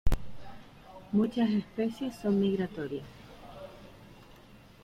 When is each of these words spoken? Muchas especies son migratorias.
Muchas 1.11 1.51
especies 1.51 2.15
son 2.15 2.39
migratorias. 2.39 3.05